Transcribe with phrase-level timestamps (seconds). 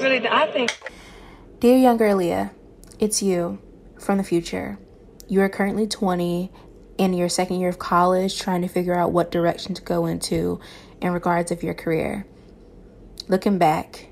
[0.00, 0.76] Really, I think.
[1.58, 2.52] Dear younger Leah,
[2.98, 3.58] it's you
[3.98, 4.78] from the future.
[5.28, 6.50] You are currently 20
[6.98, 10.60] in your second year of college trying to figure out what direction to go into
[11.00, 12.26] in regards of your career.
[13.28, 14.08] Looking back,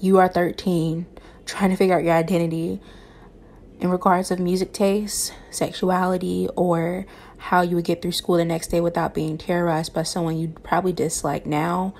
[0.00, 1.06] you are 13
[1.46, 2.80] trying to figure out your identity
[3.84, 7.04] in regards of music taste, sexuality, or
[7.36, 10.48] how you would get through school the next day without being terrorized by someone you
[10.62, 11.92] probably dislike now,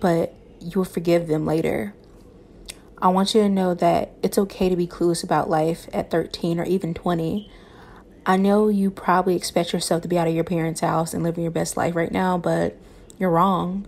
[0.00, 1.92] but you will forgive them later.
[2.96, 6.58] I want you to know that it's okay to be clueless about life at 13
[6.58, 7.50] or even 20.
[8.24, 11.42] I know you probably expect yourself to be out of your parents' house and living
[11.42, 12.74] your best life right now, but
[13.18, 13.86] you're wrong.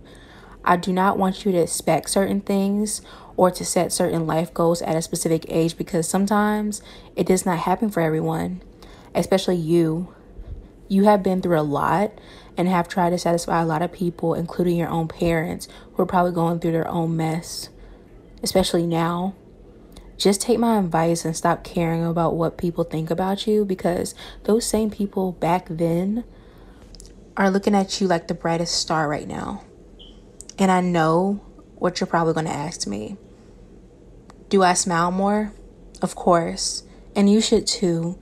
[0.65, 3.01] I do not want you to expect certain things
[3.37, 6.81] or to set certain life goals at a specific age because sometimes
[7.15, 8.61] it does not happen for everyone,
[9.13, 10.13] especially you.
[10.87, 12.13] You have been through a lot
[12.57, 16.07] and have tried to satisfy a lot of people, including your own parents, who are
[16.07, 17.69] probably going through their own mess,
[18.41, 19.35] especially now.
[20.17, 24.65] Just take my advice and stop caring about what people think about you because those
[24.65, 26.23] same people back then
[27.37, 29.61] are looking at you like the brightest star right now.
[30.57, 31.41] And I know
[31.75, 33.17] what you're probably going to ask me.
[34.49, 35.51] Do I smile more?
[36.01, 36.83] Of course.
[37.15, 38.17] And you should too.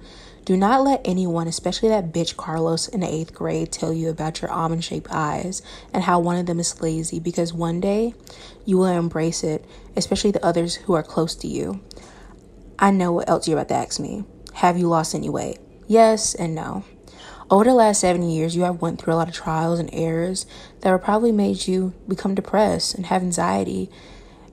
[0.45, 4.41] Do not let anyone, especially that bitch Carlos in the eighth grade, tell you about
[4.41, 5.61] your almond shaped eyes
[5.93, 8.13] and how one of them is lazy because one day
[8.65, 9.63] you will embrace it,
[9.95, 11.81] especially the others who are close to you.
[12.77, 14.25] I know what else you're about to ask me.
[14.55, 15.59] Have you lost any weight?
[15.87, 16.83] Yes and no.
[17.53, 20.47] Over the last seven years, you have went through a lot of trials and errors
[20.81, 23.91] that have probably made you become depressed and have anxiety.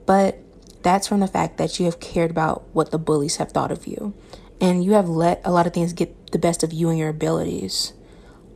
[0.05, 0.37] But
[0.83, 3.87] that's from the fact that you have cared about what the bullies have thought of
[3.87, 4.13] you.
[4.61, 7.09] And you have let a lot of things get the best of you and your
[7.09, 7.93] abilities.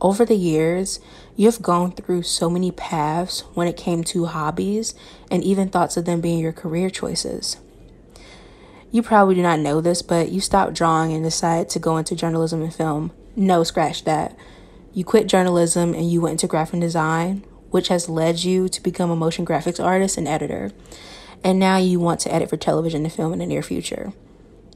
[0.00, 1.00] Over the years,
[1.34, 4.94] you have gone through so many paths when it came to hobbies
[5.28, 7.56] and even thoughts of them being your career choices.
[8.92, 12.14] You probably do not know this, but you stopped drawing and decided to go into
[12.14, 13.10] journalism and film.
[13.36, 14.34] No, scratch that.
[14.94, 19.10] You quit journalism and you went into graphic design, which has led you to become
[19.10, 20.72] a motion graphics artist and editor.
[21.44, 24.14] And now you want to edit for television and film in the near future.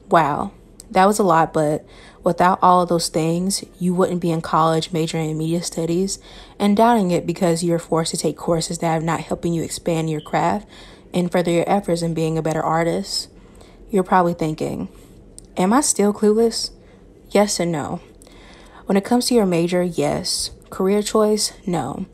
[0.09, 0.51] Wow,
[0.91, 1.83] that was a lot, but
[2.23, 6.19] without all of those things, you wouldn't be in college majoring in media studies
[6.59, 10.11] and doubting it because you're forced to take courses that are not helping you expand
[10.11, 10.67] your craft
[11.13, 13.29] and further your efforts in being a better artist.
[13.89, 14.87] You're probably thinking,
[15.57, 16.69] Am I still clueless?
[17.31, 18.01] Yes and no.
[18.91, 20.51] When it comes to your major, yes.
[20.69, 22.07] Career choice, no.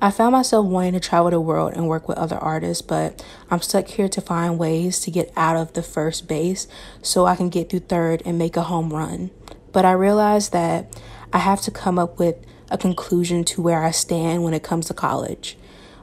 [0.00, 3.60] I found myself wanting to travel the world and work with other artists, but I'm
[3.60, 6.68] stuck here to find ways to get out of the first base
[7.02, 9.32] so I can get through third and make a home run.
[9.72, 10.96] But I realized that
[11.32, 12.36] I have to come up with
[12.70, 15.58] a conclusion to where I stand when it comes to college.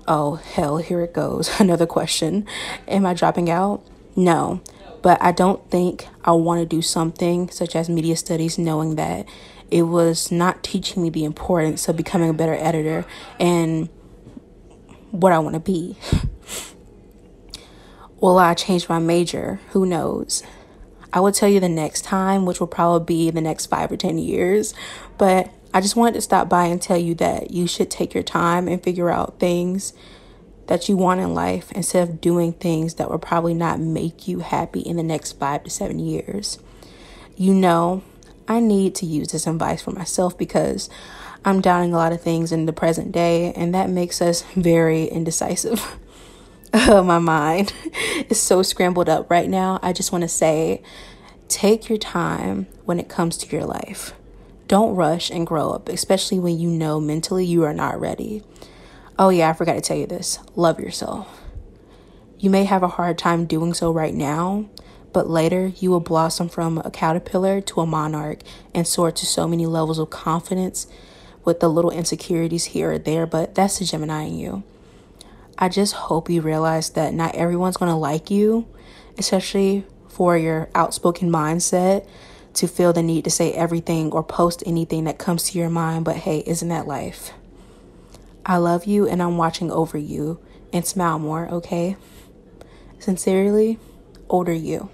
[0.05, 1.49] Oh, hell, here it goes.
[1.61, 2.45] Another question.
[2.89, 3.85] Am I dropping out?
[4.17, 4.59] No.
[5.01, 9.25] But I don't think I want to do something such as media studies knowing that
[9.71, 13.05] it was not teaching me the importance of becoming a better editor
[13.39, 13.89] and
[15.11, 15.97] what I want to be.
[18.21, 19.59] Will I change my major?
[19.69, 20.43] Who knows?
[21.11, 23.97] I will tell you the next time, which will probably be the next five or
[23.97, 24.73] 10 years.
[25.17, 28.23] But I just wanted to stop by and tell you that you should take your
[28.23, 29.93] time and figure out things
[30.67, 34.39] that you want in life instead of doing things that will probably not make you
[34.39, 36.59] happy in the next five to seven years.
[37.35, 38.03] You know,
[38.49, 40.89] I need to use this advice for myself because
[41.45, 45.05] I'm doubting a lot of things in the present day, and that makes us very
[45.05, 45.97] indecisive.
[46.73, 47.73] my mind
[48.29, 49.79] is so scrambled up right now.
[49.81, 50.81] I just want to say
[51.47, 54.13] take your time when it comes to your life.
[54.67, 58.43] Don't rush and grow up, especially when you know mentally you are not ready.
[59.17, 61.41] Oh, yeah, I forgot to tell you this love yourself.
[62.37, 64.69] You may have a hard time doing so right now,
[65.13, 68.39] but later you will blossom from a caterpillar to a monarch
[68.73, 70.87] and soar to so many levels of confidence
[71.43, 74.63] with the little insecurities here or there, but that's the Gemini in you.
[75.57, 78.67] I just hope you realize that not everyone's going to like you,
[79.17, 82.07] especially for your outspoken mindset
[82.53, 86.05] to feel the need to say everything or post anything that comes to your mind,
[86.05, 87.31] but hey, isn't that life?
[88.45, 90.39] I love you and I'm watching over you
[90.73, 91.95] and smile more, okay?
[92.99, 93.79] Sincerely,
[94.29, 94.89] older you.